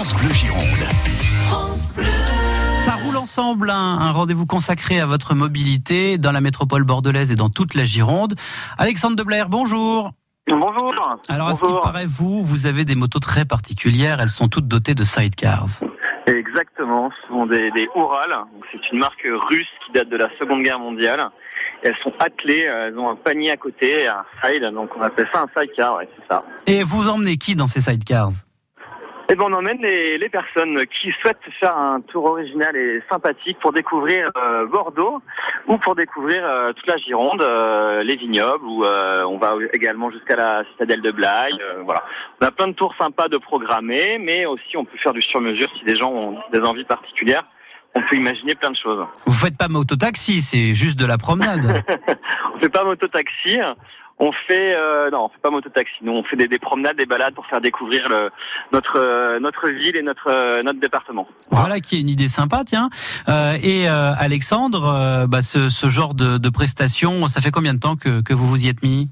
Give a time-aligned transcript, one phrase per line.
[0.00, 0.64] France Bleu Gironde.
[2.74, 3.98] Ça roule ensemble, hein.
[4.00, 8.34] un rendez-vous consacré à votre mobilité dans la métropole bordelaise et dans toute la Gironde.
[8.78, 10.12] Alexandre de Blair, bonjour.
[10.48, 10.94] Bonjour.
[11.28, 14.22] Alors, à ce qu'il paraît, vous, vous avez des motos très particulières.
[14.22, 15.66] Elles sont toutes dotées de sidecars.
[16.26, 17.10] Exactement.
[17.20, 18.34] Ce sont des, des Oural.
[18.72, 21.28] C'est une marque russe qui date de la Seconde Guerre mondiale.
[21.82, 22.60] Elles sont attelées.
[22.62, 24.64] Elles ont un panier à côté, un side.
[24.72, 25.98] Donc, on appelle ça un sidecar.
[25.98, 26.42] Ouais, c'est ça.
[26.66, 28.30] Et vous emmenez qui dans ces sidecars?
[29.32, 33.58] Eh ben, on emmène les, les personnes qui souhaitent faire un tour original et sympathique
[33.60, 35.22] pour découvrir euh, Bordeaux
[35.68, 40.10] ou pour découvrir euh, toute la Gironde, euh, les vignobles, ou euh, on va également
[40.10, 41.52] jusqu'à la citadelle de Blaye.
[41.62, 42.02] euh, voilà.
[42.40, 45.68] On a plein de tours sympas de programmer, mais aussi on peut faire du sur-mesure
[45.78, 47.44] si des gens ont des envies particulières.
[47.94, 49.06] On peut imaginer plein de choses.
[49.26, 51.84] Vous faites pas mototaxi, c'est juste de la promenade.
[52.54, 53.58] on fait pas mototaxi.
[54.22, 55.94] On fait euh, non, on fait pas mototaxi.
[56.02, 58.30] Nous, on fait des, des promenades, des balades pour faire découvrir le,
[58.70, 61.26] notre euh, notre ville et notre euh, notre département.
[61.50, 62.90] voilà qui est une idée sympa, tiens.
[63.30, 67.80] Euh, et euh, Alexandre, bah, ce, ce genre de, de prestations, ça fait combien de
[67.80, 69.08] temps que, que vous vous y êtes mis?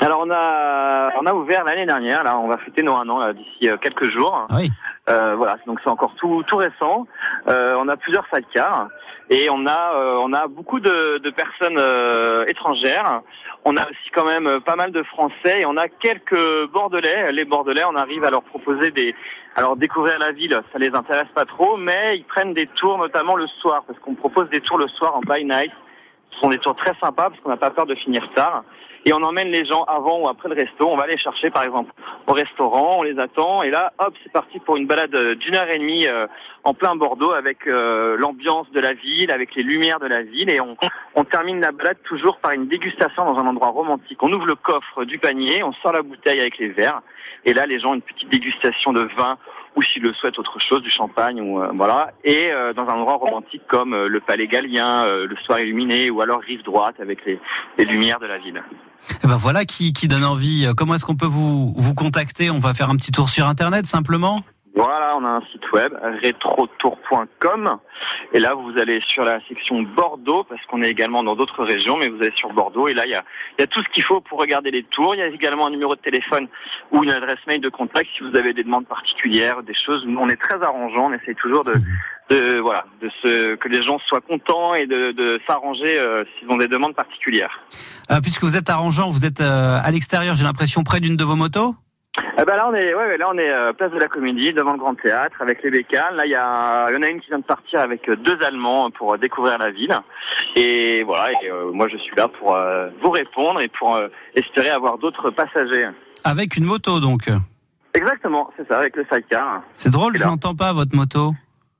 [0.00, 2.24] Alors on a on a ouvert l'année dernière.
[2.24, 4.46] Là, on va fêter nos un an d'ici quelques jours.
[4.50, 4.70] Ah Oui.
[5.08, 7.06] Euh, voilà, donc c'est encore tout tout récent.
[7.48, 8.88] Euh, on a plusieurs sidecars
[9.30, 13.22] et on a euh, on a beaucoup de, de personnes euh, étrangères.
[13.64, 17.32] On a aussi quand même pas mal de Français et on a quelques Bordelais.
[17.32, 19.14] Les Bordelais, on arrive à leur proposer des
[19.56, 23.34] alors découvrir la ville, ça les intéresse pas trop, mais ils prennent des tours notamment
[23.34, 25.72] le soir parce qu'on propose des tours le soir en by night.
[26.30, 28.62] Ce sont des tours très sympas parce qu'on n'a pas peur de finir tard.
[29.08, 30.86] Et on emmène les gens avant ou après le resto.
[30.86, 31.90] On va les chercher, par exemple,
[32.26, 32.98] au restaurant.
[32.98, 33.62] On les attend.
[33.62, 36.26] Et là, hop, c'est parti pour une balade euh, d'une heure et demie euh,
[36.62, 40.50] en plein Bordeaux avec euh, l'ambiance de la ville, avec les lumières de la ville.
[40.50, 40.76] Et on,
[41.14, 44.22] on termine la balade toujours par une dégustation dans un endroit romantique.
[44.22, 47.00] On ouvre le coffre du panier, on sort la bouteille avec les verres.
[47.46, 49.38] Et là, les gens ont une petite dégustation de vin
[49.78, 52.12] ou s'ils le souhaitent autre chose, du champagne ou euh, voilà.
[52.24, 56.20] Et euh, dans un endroit romantique comme euh, le Palais Gallien, le soir illuminé, ou
[56.20, 57.38] alors rive droite avec les,
[57.84, 58.60] lumières de la ville.
[59.22, 60.66] Eh ben voilà qui, qui donne envie.
[60.76, 62.50] Comment est-ce qu'on peut vous, vous contacter?
[62.50, 64.42] On va faire un petit tour sur Internet simplement?
[64.78, 67.78] Voilà, on a un site web retrotour.com
[68.32, 71.96] et là vous allez sur la section Bordeaux parce qu'on est également dans d'autres régions,
[71.96, 73.24] mais vous allez sur Bordeaux et là il y a,
[73.58, 75.16] y a tout ce qu'il faut pour regarder les tours.
[75.16, 76.46] Il y a également un numéro de téléphone
[76.92, 80.06] ou une adresse mail de contact si vous avez des demandes particulières, des choses.
[80.06, 81.74] On est très arrangeant, on essaie toujours de,
[82.30, 86.48] de voilà, de se, que les gens soient contents et de, de s'arranger euh, s'ils
[86.52, 87.58] ont des demandes particulières.
[88.12, 91.24] Euh, Puisque vous êtes arrangeant, vous êtes euh, à l'extérieur, j'ai l'impression, près d'une de
[91.24, 91.74] vos motos?
[92.40, 94.72] Eh ben là on est, ouais, là on est euh, place de la Comédie devant
[94.72, 96.14] le Grand Théâtre avec les bécanes.
[96.14, 98.38] Là il y a, y en a une qui vient de partir avec euh, deux
[98.42, 99.96] Allemands pour euh, découvrir la ville.
[100.56, 102.56] Et voilà, et, euh, moi je suis là pour
[103.02, 103.98] vous répondre et pour
[104.34, 105.88] espérer avoir d'autres passagers.
[106.24, 107.28] Avec une moto donc.
[107.94, 109.62] Exactement, c'est ça, avec le sidecar.
[109.74, 111.32] C'est drôle, je n'entends pas votre moto.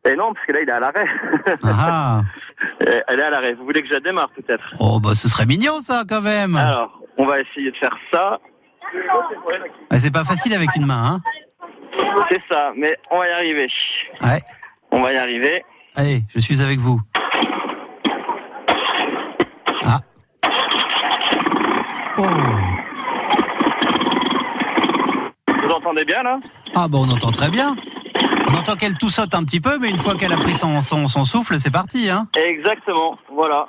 [0.04, 1.04] Et non, parce que là il est à l'arrêt.
[1.64, 2.22] Ah,
[3.08, 3.54] Elle est à l'arrêt.
[3.54, 4.64] Vous voulez que je la démarre peut-être?
[4.80, 6.56] Oh bah ce serait mignon ça quand même.
[6.56, 8.38] Alors, on va essayer de faire ça.
[9.90, 11.20] Ah, C'est pas facile avec une main,
[12.30, 13.68] C'est ça, mais on va y arriver.
[14.20, 14.40] hein Ouais.
[14.90, 15.64] On va y arriver.
[15.96, 17.00] Allez, je suis avec vous.
[19.84, 19.98] Ah.
[22.18, 22.22] Oh.
[25.62, 26.38] Vous entendez bien là?
[26.74, 27.74] Ah bah on entend très bien.
[28.50, 30.80] On entend qu'elle tout saute un petit peu, mais une fois qu'elle a pris son,
[30.80, 32.08] son, son souffle, c'est parti.
[32.08, 32.26] Hein.
[32.36, 33.66] Exactement, voilà.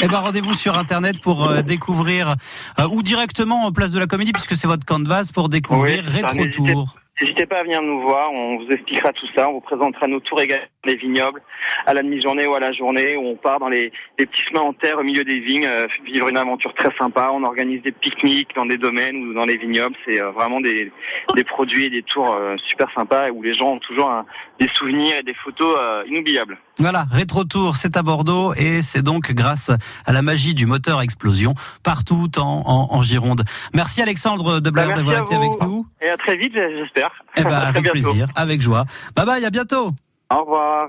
[0.00, 2.36] Eh ben rendez-vous sur internet pour euh, découvrir
[2.78, 6.10] euh, ou directement en place de la Comédie puisque c'est votre canvas pour découvrir Oui,
[6.22, 6.96] Rétro Tour.
[7.20, 10.18] N'hésitez pas à venir nous voir, on vous expliquera tout ça, on vous présentera nos
[10.20, 11.40] tours également des vignobles
[11.86, 14.62] à la demi-journée ou à la journée où on part dans les, les petits chemins
[14.62, 17.92] en terre au milieu des vignes, euh, vivre une aventure très sympa, on organise des
[17.92, 20.90] pique-niques dans des domaines ou dans les vignobles, c'est euh, vraiment des,
[21.36, 24.24] des produits et des tours euh, super sympas où les gens ont toujours un-
[24.58, 25.76] des souvenirs et des photos
[26.08, 26.56] inoubliables.
[26.78, 29.70] Voilà, Rétro Tour, c'est à Bordeaux et c'est donc grâce
[30.06, 33.42] à la magie du moteur explosion partout en, en, en Gironde.
[33.74, 35.84] Merci Alexandre de Bah, d'avoir été avec nous.
[36.04, 37.10] Et à très vite j'espère.
[37.36, 38.10] Eh ben, avec bientôt.
[38.10, 38.84] plaisir, avec joie.
[39.14, 39.92] Bye bye, à bientôt.
[40.30, 40.88] Au revoir.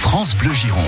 [0.00, 0.84] France Bleu Gironde.